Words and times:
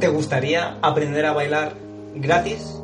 ¿Te 0.00 0.08
gustaría 0.08 0.78
aprender 0.82 1.24
a 1.24 1.32
bailar 1.32 1.72
gratis? 2.14 2.80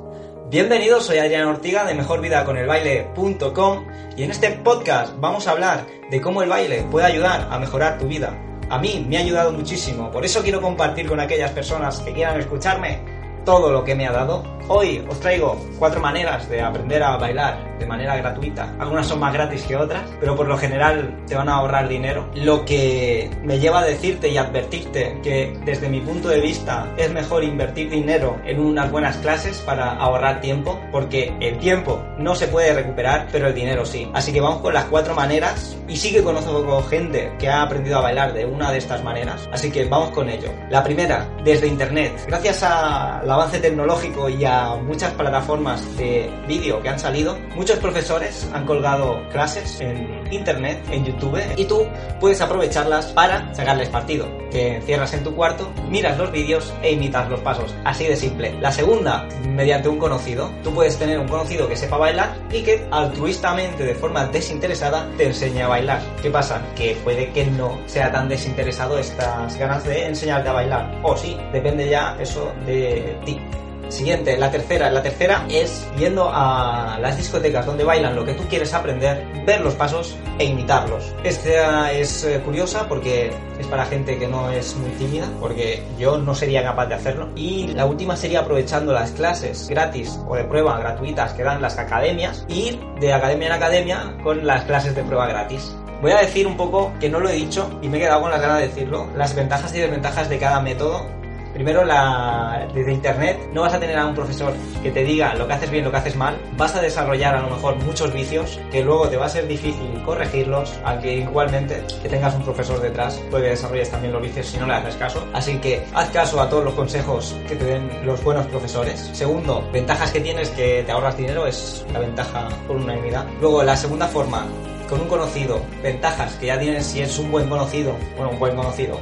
Bienvenidos, 0.51 1.05
soy 1.05 1.19
Adrián 1.19 1.47
Ortiga 1.47 1.85
de 1.85 1.95
mejorvidaconelbaile.com 1.95 3.87
y 4.17 4.23
en 4.23 4.31
este 4.31 4.51
podcast 4.51 5.15
vamos 5.19 5.47
a 5.47 5.51
hablar 5.51 5.87
de 6.11 6.21
cómo 6.23 6.43
el 6.43 6.49
baile 6.49 6.87
puede 6.91 7.07
ayudar 7.07 7.49
a 7.51 7.59
mejorar 7.59 7.99
tu 7.99 8.07
vida. 8.07 8.35
A 8.71 8.79
mí 8.79 9.05
me 9.07 9.19
ha 9.19 9.21
ayudado 9.21 9.53
muchísimo, 9.53 10.11
por 10.11 10.25
eso 10.25 10.43
quiero 10.43 10.63
compartir 10.63 11.07
con 11.07 11.21
aquellas 11.21 11.53
personas 11.53 12.01
que 12.01 12.15
quieran 12.15 12.41
escucharme 12.41 13.01
todo 13.45 13.71
lo 13.71 13.85
que 13.85 13.95
me 13.95 14.07
ha 14.07 14.13
dado. 14.13 14.43
Hoy 14.69 15.05
os 15.07 15.21
traigo 15.21 15.59
cuatro 15.79 16.01
maneras 16.01 16.49
de 16.49 16.63
aprender 16.63 17.03
a 17.03 17.19
bailar 17.19 17.66
de 17.79 17.87
manera 17.87 18.17
gratuita. 18.17 18.75
Algunas 18.79 19.07
son 19.07 19.21
más 19.21 19.33
gratis 19.33 19.63
que 19.65 19.77
otras, 19.77 20.03
pero 20.21 20.37
por 20.37 20.49
lo 20.49 20.57
general 20.57 21.25
te 21.27 21.35
van 21.35 21.49
a 21.49 21.57
ahorrar 21.57 21.89
dinero. 21.89 22.29
Lo 22.35 22.65
que 22.65 23.31
me 23.43 23.59
lleva 23.59 23.81
a 23.81 23.85
decirte 23.85 24.29
y 24.29 24.37
advertirte 24.37 25.19
que 25.23 25.59
desde 25.65 25.89
mi 25.89 26.01
punto 26.01 26.29
de 26.29 26.41
vista 26.41 26.93
es 26.97 27.11
mejor 27.13 27.45
invertir 27.45 27.91
dinero 27.91 28.37
en 28.45 28.61
unas 28.61 28.91
buenas 28.91 29.17
clases 29.19 29.59
para 29.61 29.93
ahorrar 29.97 30.41
tiempo, 30.41 30.79
porque 30.93 31.35
el 31.41 31.59
tiempo 31.59 32.03
no 32.19 32.35
se 32.35 32.49
puede 32.49 32.73
recuperar, 32.75 33.29
pero 33.33 33.49
el 33.49 33.55
dinero 33.55 33.85
sí. 33.85 34.09
Así 34.15 34.33
que 34.33 34.41
vamos 34.41 34.61
con 34.61 34.75
las 34.75 34.85
cuatro 34.85 35.15
maneras 35.15 35.77
y 35.89 35.97
sí 35.97 36.13
que 36.13 36.23
conozco 36.23 36.83
gente 36.83 37.33
que 37.39 37.49
ha 37.49 37.63
aprendido 37.63 37.99
a 37.99 38.03
bailar 38.03 38.33
de 38.33 38.45
una 38.45 38.73
de 38.73 38.79
estas 38.79 39.03
maneras, 39.03 39.49
así 39.53 39.71
que 39.71 39.85
vamos 39.85 40.11
con 40.11 40.29
ello. 40.29 40.51
La 40.71 40.83
primera, 40.83 41.29
desde 41.45 41.67
internet. 41.67 42.13
Gracias 42.27 42.63
al 42.63 43.29
avance 43.29 43.59
tecnológico 43.59 44.29
y 44.29 44.45
a 44.45 44.75
muchas 44.77 45.13
plataformas 45.13 45.97
de 45.97 46.31
vídeo 46.47 46.81
que 46.83 46.89
han 46.89 46.99
salido, 46.99 47.37
profesores 47.75 48.49
han 48.53 48.65
colgado 48.65 49.29
clases 49.31 49.81
en 49.81 50.23
internet, 50.33 50.83
en 50.91 51.05
YouTube, 51.05 51.41
y 51.57 51.65
tú 51.65 51.87
puedes 52.21 52.41
aprovecharlas 52.41 53.07
para 53.07 53.53
sacarles 53.55 53.89
partido. 53.89 54.27
Te 54.51 54.77
encierras 54.77 55.13
en 55.15 55.25
tu 55.25 55.35
cuarto, 55.35 55.73
miras 55.89 56.17
los 56.17 56.31
vídeos 56.31 56.73
e 56.83 56.93
imitas 56.93 57.29
los 57.29 57.41
pasos. 57.41 57.75
Así 57.85 58.05
de 58.05 58.17
simple. 58.17 58.55
La 58.61 58.71
segunda, 58.71 59.29
mediante 59.49 59.89
un 59.89 59.99
conocido. 59.99 60.51
Tú 60.63 60.73
puedes 60.73 60.97
tener 60.97 61.19
un 61.19 61.29
conocido 61.29 61.69
que 61.69 61.77
sepa 61.77 61.97
bailar 61.97 62.37
y 62.53 62.63
que 62.63 62.87
altruistamente, 62.91 63.85
de 63.85 63.95
forma 63.95 64.27
desinteresada, 64.27 65.09
te 65.17 65.27
enseñe 65.27 65.63
a 65.63 65.69
bailar. 65.69 66.01
¿Qué 66.23 66.31
pasa? 66.31 66.63
Que 66.77 66.97
puede 67.03 67.31
que 67.33 67.47
no 67.47 67.79
sea 67.87 68.13
tan 68.13 68.29
desinteresado 68.29 68.99
estas 68.99 69.57
ganas 69.59 69.85
de 69.85 70.07
enseñarte 70.07 70.49
a 70.49 70.53
bailar. 70.53 71.01
O 71.03 71.17
sí, 71.17 71.37
depende 71.53 71.89
ya 71.89 72.17
eso 72.21 72.53
de 72.65 73.19
ti. 73.25 73.41
Siguiente, 73.89 74.37
la 74.37 74.51
tercera. 74.51 74.91
La 74.91 75.03
tercera 75.03 75.45
es 75.49 75.87
yendo 75.97 76.31
a 76.33 76.99
las 77.01 77.17
discotecas 77.17 77.67
donde 77.67 77.85
bailan 77.85 78.17
lo 78.17 78.25
que 78.25 78.35
tú 78.35 78.45
quieres 78.49 78.75
aprender, 78.75 79.25
ver 79.47 79.61
los 79.61 79.75
pasos 79.75 80.17
e 80.39 80.45
imitarlos. 80.45 81.15
Esta 81.23 81.93
es 81.93 82.25
eh, 82.25 82.41
curiosa 82.45 82.89
porque 82.89 83.31
es 83.59 83.67
para 83.69 83.87
gente 83.87 84.19
que 84.19 84.29
no 84.29 84.51
es 84.51 84.75
muy 84.77 84.91
tímida, 84.91 85.29
porque 85.41 85.83
yo 85.99 86.19
no 86.19 86.35
sería 86.35 86.63
capaz 86.63 86.87
de 86.87 86.95
hacerlo. 86.95 87.29
Y 87.37 87.69
la 87.69 87.87
última 87.87 88.17
sería 88.17 88.41
aprovechando 88.41 88.93
las 88.93 89.13
clases 89.13 89.69
gratis 89.69 90.19
o 90.27 90.37
de 90.37 90.45
prueba 90.45 90.79
gratuitas 90.79 91.33
que 91.33 91.43
dan 91.43 91.63
las 91.63 91.79
academias, 91.79 92.45
ir 92.49 92.81
de 93.01 93.13
academia 93.13 93.49
en 93.49 93.53
academia 93.53 94.17
con 94.23 94.47
las 94.47 94.65
clases 94.65 94.95
de 94.95 95.03
prueba 95.05 95.27
gratis. 95.27 95.75
Voy 96.03 96.13
a 96.13 96.19
decir 96.19 96.47
un 96.47 96.57
poco, 96.57 96.93
que 97.01 97.09
no 97.09 97.21
lo 97.21 97.31
he 97.31 97.35
dicho 97.35 97.71
y 97.81 97.89
me 97.89 97.97
he 97.97 98.01
quedado 98.01 98.21
con 98.21 98.31
las 98.31 98.41
ganas 98.41 98.59
de 98.59 98.69
decirlo, 98.69 99.09
las 99.17 99.35
ventajas 99.35 99.75
y 99.75 99.79
desventajas 99.79 100.29
de 100.29 100.39
cada 100.39 100.61
método 100.61 101.07
Primero, 101.57 101.87
la, 101.87 102.69
desde 102.75 102.93
internet 102.93 103.49
no 103.55 103.63
vas 103.63 103.73
a 103.73 103.81
tener 103.81 103.97
a 103.99 104.05
un 104.05 104.15
profesor 104.15 104.53
que 104.83 104.91
te 104.91 105.03
diga 105.03 105.35
lo 105.35 105.47
que 105.47 105.55
haces 105.55 105.71
bien, 105.71 105.85
lo 105.85 105.91
que 105.91 105.97
haces 105.97 106.15
mal. 106.15 106.37
Vas 106.55 106.77
a 106.77 106.83
desarrollar 106.83 107.35
a 107.35 107.41
lo 107.41 107.49
mejor 107.49 107.77
muchos 107.77 108.13
vicios 108.13 108.61
que 108.71 108.85
luego 108.85 109.09
te 109.09 109.17
va 109.17 109.25
a 109.25 109.29
ser 109.31 109.49
difícil 109.49 110.03
corregirlos, 110.05 110.79
aunque 110.85 111.15
igualmente 111.15 111.83
que 112.03 112.11
tengas 112.11 112.35
un 112.35 112.43
profesor 112.43 112.79
detrás 112.83 113.19
puede 113.31 113.45
que 113.45 113.51
desarrolles 113.53 113.91
también 113.91 114.13
los 114.13 114.21
vicios 114.21 114.47
si 114.49 114.59
no 114.59 114.67
le 114.67 114.75
haces 114.75 114.97
caso. 114.97 115.27
Así 115.33 115.57
que 115.57 115.83
haz 115.95 116.11
caso 116.11 116.43
a 116.43 116.51
todos 116.51 116.63
los 116.63 116.75
consejos 116.75 117.35
que 117.49 117.57
te 117.57 117.65
den 117.65 117.89
los 118.05 118.23
buenos 118.23 118.45
profesores. 118.49 119.09
Segundo, 119.15 119.67
ventajas 119.73 120.13
que 120.13 120.21
tienes 120.21 120.51
que 120.51 120.83
te 120.85 120.93
ahorras 120.93 121.17
dinero 121.17 121.47
es 121.47 121.87
la 121.91 122.01
ventaja 122.01 122.49
por 122.67 122.77
unanimidad. 122.77 123.25
Luego, 123.41 123.63
la 123.63 123.79
segunda 123.79 124.07
forma, 124.07 124.45
con 124.89 125.01
un 125.01 125.09
conocido, 125.09 125.61
ventajas 125.83 126.35
que 126.35 126.47
ya 126.47 126.59
tienes 126.59 126.87
si 126.87 127.01
es 127.01 127.19
un 127.19 127.31
buen 127.31 127.49
conocido, 127.49 127.95
bueno, 128.17 128.31
un 128.31 128.39
buen 128.39 128.57
conocido, 128.57 128.99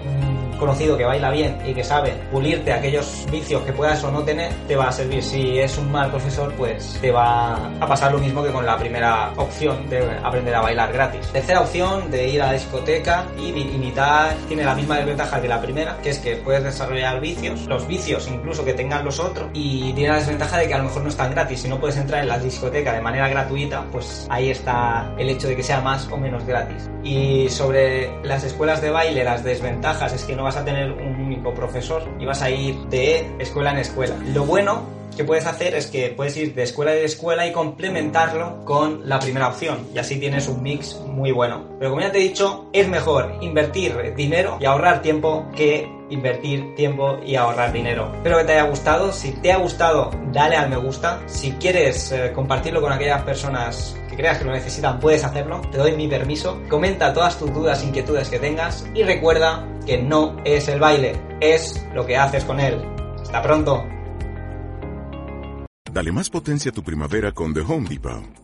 conocido 0.58 0.96
que 0.96 1.04
baila 1.04 1.30
bien 1.30 1.58
y 1.66 1.74
que 1.74 1.84
sabe 1.84 2.12
pulirte 2.30 2.72
aquellos 2.72 3.26
vicios 3.30 3.62
que 3.62 3.72
puedas 3.72 4.02
o 4.04 4.10
no 4.10 4.22
tener, 4.22 4.52
te 4.66 4.76
va 4.76 4.88
a 4.88 4.92
servir. 4.92 5.22
Si 5.22 5.58
es 5.58 5.76
un 5.78 5.90
mal 5.90 6.10
profesor, 6.10 6.52
pues 6.54 6.98
te 7.00 7.10
va 7.10 7.54
a 7.80 7.86
pasar 7.86 8.12
lo 8.12 8.18
mismo 8.18 8.42
que 8.42 8.50
con 8.50 8.64
la 8.64 8.78
primera 8.78 9.32
opción 9.36 9.88
de 9.88 10.02
aprender 10.22 10.54
a 10.54 10.60
bailar 10.60 10.92
gratis. 10.92 11.26
Tercera 11.32 11.60
opción 11.60 12.10
de 12.10 12.28
ir 12.28 12.42
a 12.42 12.46
la 12.46 12.52
discoteca 12.52 13.26
y 13.38 13.48
imitar, 13.48 14.34
tiene 14.48 14.64
la 14.64 14.74
misma 14.74 14.96
desventaja 14.96 15.40
que 15.40 15.48
la 15.48 15.60
primera, 15.60 15.98
que 16.02 16.10
es 16.10 16.18
que 16.18 16.36
puedes 16.36 16.62
desarrollar 16.62 17.20
vicios, 17.20 17.66
los 17.66 17.86
vicios 17.86 18.28
incluso 18.28 18.64
que 18.64 18.74
tengan 18.74 19.04
los 19.04 19.18
otros, 19.20 19.48
y 19.52 19.92
tiene 19.92 20.10
la 20.10 20.18
desventaja 20.18 20.58
de 20.58 20.68
que 20.68 20.74
a 20.74 20.78
lo 20.78 20.84
mejor 20.84 21.02
no 21.02 21.08
están 21.08 21.30
gratis. 21.30 21.62
Si 21.62 21.68
no 21.68 21.78
puedes 21.78 21.96
entrar 21.96 22.22
en 22.22 22.28
la 22.28 22.38
discoteca 22.38 22.92
de 22.92 23.00
manera 23.00 23.28
gratuita, 23.28 23.84
pues 23.90 24.26
ahí 24.30 24.50
está 24.50 25.12
el 25.18 25.28
hecho 25.28 25.48
de 25.48 25.56
que 25.56 25.62
más 25.80 26.08
o 26.08 26.16
menos 26.16 26.44
gratis. 26.44 26.88
Y 27.02 27.48
sobre 27.48 28.10
las 28.22 28.44
escuelas 28.44 28.80
de 28.80 28.90
baile, 28.90 29.24
las 29.24 29.44
desventajas 29.44 30.12
es 30.12 30.24
que 30.24 30.36
no 30.36 30.44
vas 30.44 30.56
a 30.56 30.64
tener 30.64 30.92
un 30.92 31.20
único 31.20 31.54
profesor 31.54 32.02
y 32.18 32.24
vas 32.24 32.42
a 32.42 32.50
ir 32.50 32.76
de 32.86 33.26
escuela 33.38 33.72
en 33.72 33.78
escuela. 33.78 34.16
Lo 34.32 34.44
bueno 34.44 34.94
que 35.16 35.24
puedes 35.24 35.46
hacer 35.46 35.74
es 35.74 35.86
que 35.86 36.08
puedes 36.08 36.36
ir 36.36 36.54
de 36.54 36.62
escuela 36.62 36.94
en 36.94 37.04
escuela 37.04 37.46
y 37.46 37.52
complementarlo 37.52 38.64
con 38.64 39.08
la 39.08 39.20
primera 39.20 39.48
opción 39.48 39.86
y 39.94 39.98
así 39.98 40.18
tienes 40.18 40.48
un 40.48 40.62
mix 40.62 40.96
muy 41.06 41.32
bueno. 41.32 41.64
Pero 41.78 41.90
como 41.90 42.02
ya 42.02 42.10
te 42.10 42.18
he 42.18 42.22
dicho, 42.22 42.68
es 42.72 42.88
mejor 42.88 43.38
invertir 43.40 44.14
dinero 44.16 44.58
y 44.60 44.64
ahorrar 44.64 45.02
tiempo 45.02 45.46
que 45.54 45.88
invertir 46.14 46.74
tiempo 46.74 47.18
y 47.24 47.36
ahorrar 47.36 47.72
dinero. 47.72 48.12
Espero 48.14 48.38
que 48.38 48.44
te 48.44 48.52
haya 48.52 48.68
gustado. 48.68 49.12
Si 49.12 49.32
te 49.32 49.52
ha 49.52 49.58
gustado, 49.58 50.10
dale 50.32 50.56
al 50.56 50.70
me 50.70 50.76
gusta. 50.76 51.20
Si 51.26 51.52
quieres 51.52 52.12
eh, 52.12 52.32
compartirlo 52.34 52.80
con 52.80 52.92
aquellas 52.92 53.22
personas 53.22 53.96
que 54.08 54.16
creas 54.16 54.38
que 54.38 54.44
lo 54.44 54.52
necesitan, 54.52 55.00
puedes 55.00 55.24
hacerlo. 55.24 55.60
Te 55.70 55.78
doy 55.78 55.96
mi 55.96 56.08
permiso. 56.08 56.60
Comenta 56.68 57.12
todas 57.12 57.38
tus 57.38 57.52
dudas, 57.52 57.84
inquietudes 57.84 58.28
que 58.28 58.38
tengas 58.38 58.86
y 58.94 59.02
recuerda 59.02 59.66
que 59.86 59.98
no 59.98 60.36
es 60.44 60.68
el 60.68 60.80
baile, 60.80 61.20
es 61.40 61.84
lo 61.94 62.06
que 62.06 62.16
haces 62.16 62.44
con 62.44 62.60
él. 62.60 62.80
Hasta 63.20 63.42
pronto. 63.42 63.84
Dale 65.92 66.10
más 66.10 66.28
potencia 66.28 66.70
a 66.70 66.74
tu 66.74 66.82
primavera 66.82 67.32
con 67.32 67.54
The 67.54 67.60
Home 67.60 67.88
Depot. 67.88 68.43